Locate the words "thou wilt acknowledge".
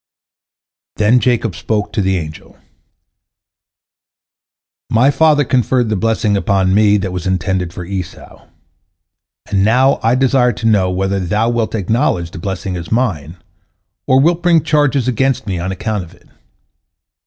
11.19-12.31